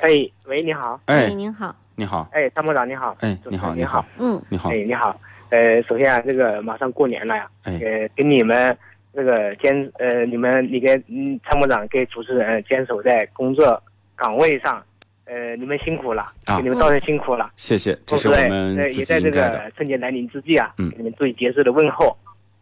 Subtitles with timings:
[0.00, 0.08] 哎，
[0.44, 4.70] 喂，你好，哎，哎，您好，你好，哎，参谋长你好，哎，你好，你好，，嗯，你好。
[4.70, 5.18] 哎，，你好，
[5.50, 7.72] 呃，首先啊，这个马上过年了呀，哎。
[7.82, 8.76] 呃，给你们
[9.14, 13.82] 这个坚呃，你们你跟嗯参谋长跟主持人坚守在工作
[14.14, 14.82] 岗位上，
[15.24, 16.58] 呃，你们辛苦了，啊。
[16.58, 17.50] 给你们造成辛苦了。
[17.56, 20.90] 谢谢，这是我们呃，自己也在这个春节来临之际啊，嗯。
[20.90, 22.16] 给你们最节日的问候。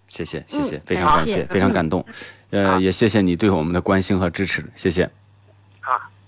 [0.07, 2.05] 谢谢，谢谢嗯，非常感谢，非常感动，
[2.51, 5.11] 呃，啊也谢谢你对我们的关心和支持，谢谢。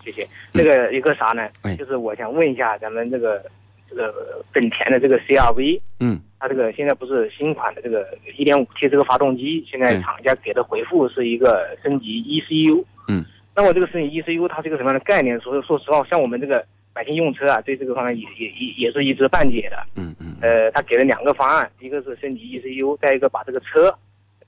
[0.07, 0.29] 啊，谢谢。
[0.53, 1.75] 那个一个啥呢哎？
[1.77, 3.45] 就是我想问一下咱们这个
[3.89, 8.07] 这个本田的这个 CRV，嗯，它这个现在不是新款的这个
[8.39, 12.85] 1.5T 这个发动机，现在厂家给的回复是一个升级 ECU。
[13.09, 15.41] 嗯，那么这个升级 ECU 它是一个什么样的概念？
[15.41, 19.77] 说说实话，像我们这个百姓用车啊，对这个方面也也也也是一知半解的。
[19.97, 23.97] 嗯嗯，呃，他给了两个方案，一个是升级 ECU，再一个把这个车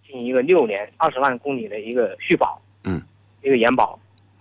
[0.07, 3.03] 进行一个六年二十万公里的一个续保，嗯，
[3.43, 3.99] 一个延保。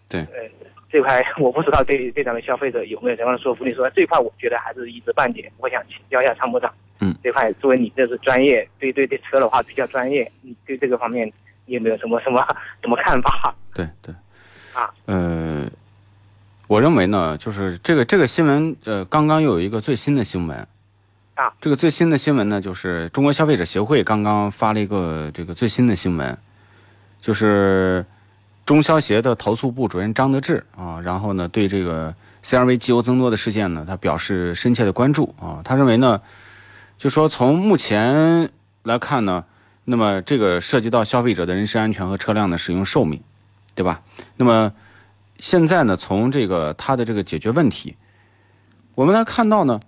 [0.09, 0.49] 对呃，
[0.89, 3.73] 这块我不知道对对咱们消费者有没有什么样的说服力。
[3.73, 6.73] 说这块我觉得还是一知半解，我想请教一下参谋长。
[6.99, 11.31] 嗯，这块作为你这是专业，对对对车的话比较专业，你对这个方面
[11.65, 12.43] 你有没有什么什么
[12.81, 13.53] 什么看法？
[13.73, 14.15] 对对，
[14.73, 15.69] 啊，呃，
[16.67, 20.67] 我认为呢，就是这个这个新闻，呃，刚刚又有一个最新的新闻。
[21.35, 26.35] 啊，这个最新的新闻呢，就是中国消费者协会刚刚发了一个这个最新的新闻，
[27.21, 28.03] 就是
[28.67, 35.61] 中消协的投诉部主任张德志啊，然后呢，对这个 CRV 机油增多的事件呢，他表示深切的关注啊。
[35.63, 36.21] 他认为呢，
[36.97, 38.49] 就说从目前
[38.83, 39.45] 来看呢，
[39.85, 43.21] 那么这个涉及到消费者的人身安全和车辆的使用寿命，
[43.73, 44.01] 对吧？
[44.35, 44.73] 那么
[45.39, 47.95] 现在呢，从这个它的这个解决问题，
[48.95, 49.79] 我们来看到呢，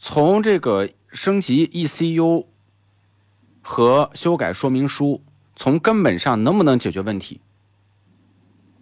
[0.00, 2.46] 从这个升级 ECU
[3.62, 5.22] 和修改说明书，
[5.54, 7.40] 从根本上能不能解决问题？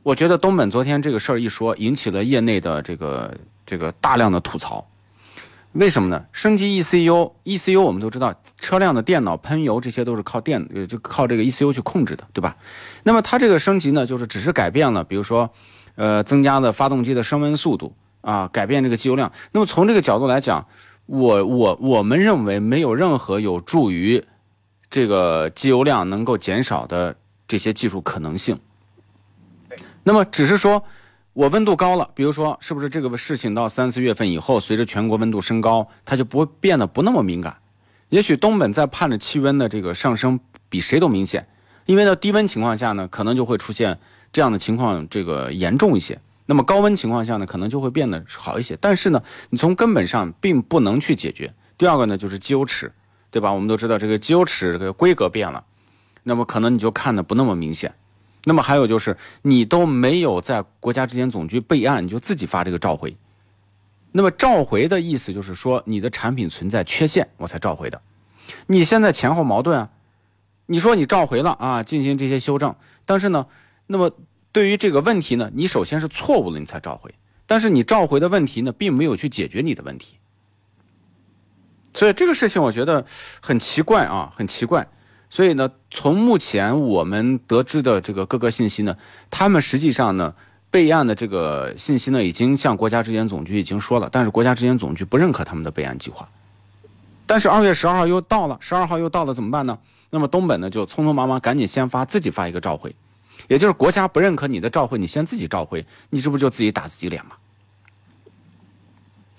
[0.02, 3.32] 我觉得东本昨天这个事儿一说，引起了业内的这个
[3.64, 4.84] 这个大量的吐槽。
[5.72, 6.24] 为什么呢？
[6.32, 12.56] 升级 ECU，ECU 我们都知道，车辆的电脑喷油这些都是靠电，呃，就靠这个 ECU 去控制的，对吧？
[13.04, 15.48] 那么它这个升级呢，就是只是改变了，比如说，
[15.94, 19.30] 呃，增加了发动机的升温速度啊，改变这个机油量。
[19.52, 20.66] 那么从这个角度来讲，
[21.06, 24.22] 我我我们认为没有任何有助于
[24.90, 27.14] 这个机油量能够减少的
[27.46, 28.58] 这些技术可能性。
[30.04, 30.84] 那么只是说，
[31.32, 37.56] 我温度高了，比如说是不是这个事情到三四月份以后，随着全国温度升高，它就不会变得不那么敏感。
[38.08, 41.46] 也许东本在盼着气温的这个上升比谁都明显，
[41.86, 43.98] 因为呢低温情况下呢，可能就会出现
[44.32, 46.20] 这样的情况，这个严重一些。
[46.44, 48.76] 那么高温情况下呢，可能就会变得好一些。
[48.80, 51.54] 但是呢，你从根本上并不能去解决。
[51.78, 52.92] 第二个呢，就是机油尺，
[53.30, 53.52] 对吧？
[53.52, 55.64] 我们都知道这个机油尺这个规格变了，
[56.24, 57.94] 那么可能你就看的不那么明显。
[58.44, 63.16] 那么还有就是，你都没有在国家质检总局备案，你就自己发这个召回。
[64.10, 68.02] 那么召回的意思就是说，你的产品存在缺陷，我才召回的。
[68.66, 69.91] 你现在前后矛盾啊！
[70.66, 72.75] 你说你召回了啊，进行这些修正，
[73.06, 73.47] 但是呢，
[73.86, 74.10] 那么
[74.50, 77.14] 对于这个问题呢，你首先是错误了，你才召回。
[77.47, 80.16] 但是你召回的问题呢，并没有去解决你的问题。
[81.94, 83.04] 所以这个事情我觉得
[83.41, 84.86] 很奇怪啊，很奇怪。
[85.32, 88.94] 所以呢，从目前我们得知的这个各个信息呢，
[89.31, 90.34] 他们实际上呢
[90.70, 96.28] 备案的这个信息呢，已经向国家质检总局已经说了，但是国家质检总局不认可他们的备案计划。
[97.25, 99.78] 但是二月十二号又到了，十二号又到了，怎么办呢？
[100.10, 102.94] 那么东本呢就匆匆忙忙赶紧先发自己发一个召回，
[103.49, 107.37] 也就是国家不认可你的召回，你先自己召回，你这不就自己打自己脸吗？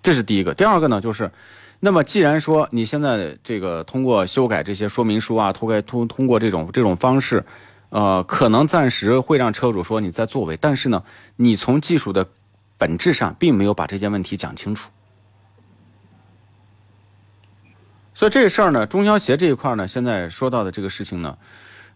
[0.02, 0.56] 这是第一个。
[0.56, 1.32] 第二个呢就是。
[1.86, 7.44] 那么，既然说你现在这个通过修改这些说明书啊，通过通通过这种这种方式，
[7.90, 11.04] 呃，可能暂时会让车主说你在作为，但是呢，
[11.36, 12.26] 你从技术的
[12.78, 14.90] 本质上并没有把这件问题讲清楚。
[18.16, 21.38] 所以这事儿呢，中消协这一块呢，现在说到的这个事情呢，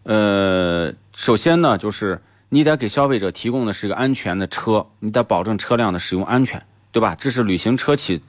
[0.02, 2.20] 呃，首先呢，就是
[2.50, 6.62] 你得给消费者提供的是一个安全的车，你得保证车辆的使用安全。
[6.90, 7.14] 对吧？
[7.14, 8.22] 这是履行车企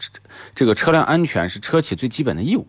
[0.53, 2.67] 这个车辆安全是车企最基本的义务。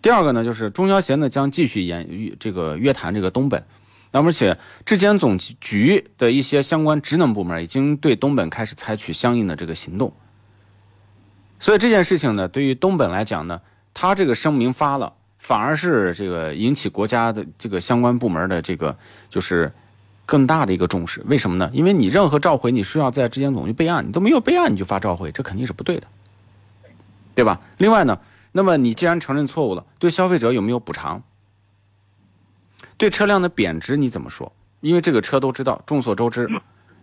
[0.00, 3.64] 第二个呢，就是中消协呢将继续严这个约谈这个东本，
[4.10, 10.12] 那么而且质检总局的一些相关职能部门已经对东本开始采取相应的这个行动。
[11.60, 13.60] 所以这件事情呢，对于东本来讲呢，
[13.94, 18.98] 他这个声明发了，反而是这个引起国家的这个相关部门的这个
[19.30, 19.72] 就是
[20.26, 21.22] 更大的一个重视。
[21.26, 21.70] 为什么呢？
[21.72, 26.06] 因为你任何召回，你需要在质检总局备案，你都没有备案你就发召回，这肯定是不对的，
[27.34, 27.60] 对吧？
[27.78, 28.18] 另外呢，
[28.52, 31.22] 那么你既然承认错误了，对消费者有没有补偿？
[32.96, 34.52] 对车辆的贬值你怎么说？
[34.80, 36.48] 因为这个车都知道，众所周知，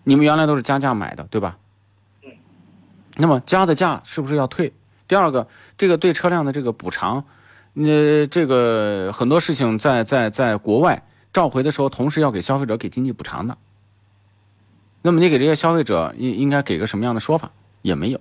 [0.03, 1.57] 你们原来都是加价买的，对吧？
[3.15, 4.71] 那么加的价是不是要退？
[5.07, 7.25] 第二个，这个对车辆的这个补偿，
[7.73, 11.03] 呃，这个很多事情在在在国外
[11.33, 13.57] 召回的时候，同时要给消费者给经济补偿的。
[15.01, 17.51] 那么你给这些消费者应应该给个什么样的说法？
[17.81, 18.19] 也没有。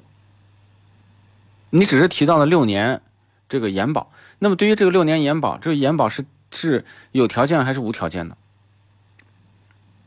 [1.71, 3.03] 你只是提到了六年
[3.49, 8.37] 这个延保，那么对于这个六年延保，这个延保是是有条件还是无条件的？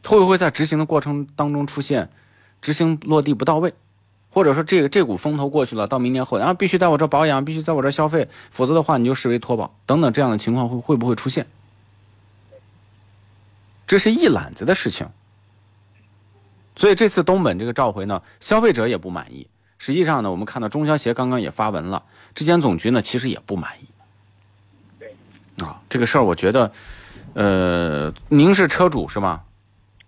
[0.04, 2.10] 会不会在执行的过程当中出现
[2.62, 3.74] 执行落地不到位？
[4.32, 11.46] 或者说这个这股风头过去了，到明年后啊，必须在我这保养，必须在我这消费，否则的话你就视为脱保等等这样的情况会会不会出现？
[13.92, 15.06] 这是一揽子的事情。
[16.78, 19.46] 所以这次东本这个召回呢，消费者也不满意。
[19.80, 22.02] 实际上呢，我们看到中消协刚刚也发文了，
[22.34, 23.86] 质检总局呢其实也不满意。
[24.98, 25.14] 对，
[25.62, 26.72] 啊，这个事儿我觉得，
[27.34, 29.44] 呃，您是车主是吗？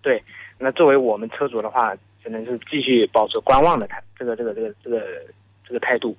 [0.01, 0.24] 对，
[0.57, 1.94] 那作为我们车主的话。
[2.24, 5.03] 只能是继续保持观望的态，这个这个这个这个
[5.68, 6.15] 这个态度，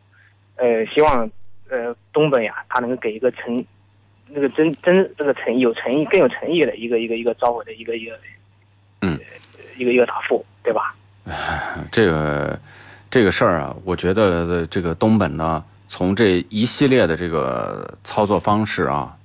[0.56, 1.26] 呃，希望
[1.70, 3.64] 呃东本呀，他能够给一个诚，
[4.36, 8.18] 那个真真这个诚意有诚意更有诚意的一个一个一个召回的一个一个，
[9.02, 9.16] 嗯，
[9.78, 10.92] 一个一个答复，对吧？
[11.92, 12.58] 这个
[13.08, 19.16] 这个事儿啊，我觉得这个东本呢，从这一系列的这个操作方式啊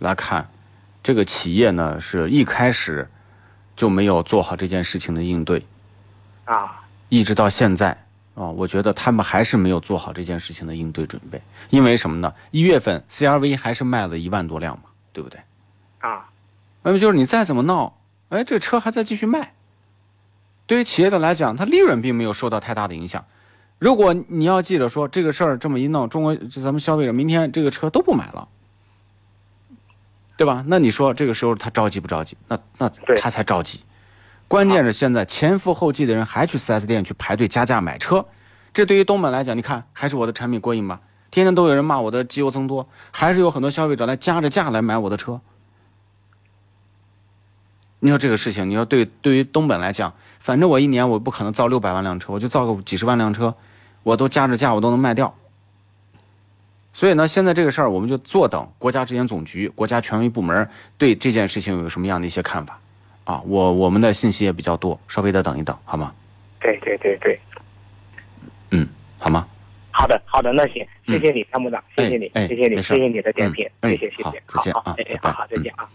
[0.00, 0.44] 来看，
[1.00, 3.08] 这个企业呢是一开始
[3.76, 5.62] 就没有做好这件事情的应对。
[6.44, 7.96] 啊，一直到现在
[8.40, 11.42] 啊，我觉得他们还是没有做好这件事情的应对准备。
[11.68, 12.32] 因为什么呢？
[12.50, 15.38] 一月份 CRV 还是卖了一万多辆嘛，对不对？
[15.98, 16.26] 啊，
[16.82, 17.98] 那么就是你再怎么闹，
[18.30, 19.52] 哎，这车还在继续卖。
[20.66, 23.22] 对于企业的来讲，它利润并没有受到太大的影响。
[23.78, 28.48] 如果你要记着说这个事儿这么一闹，中国咱们消费者明天这个车都不买了，
[30.38, 30.64] 对吧？
[30.66, 32.38] 那你说这个时候他着急不着急？
[32.48, 32.88] 那那
[33.20, 33.80] 他才着急。
[34.50, 38.26] 关键是现在前赴后继的人还去 4S 店去排队加价买车，
[38.74, 41.00] 这对于东本来讲，你看还是我的产品过硬吧？
[41.30, 45.40] 天天都有人骂我的机油增多，还是有很多消费者来加着价来买我的车。
[48.00, 53.54] 你说这个事情，你说对对于东本来讲，反正我一年我不可能造六百万辆车，我就造个几十万辆车，
[54.02, 55.32] 我都加着价我都能卖掉。
[56.92, 60.68] 所以呢，现在这个事儿我们就坐等国家质检总局、国家权威部门
[60.98, 62.80] 对这件事情有什么样的一些看法。
[63.30, 66.12] 啊，我我们的信息也比较多，稍微的等一等，好吗？
[66.58, 67.38] 对对对对，
[68.72, 68.84] 嗯，
[69.20, 69.46] 好吗？
[69.92, 75.88] 好的好的，那行，谢谢你参谋长，谢谢你，谢谢你，谢谢你的点评，谢谢谢谢，再见啊，哎哎，好好再见啊。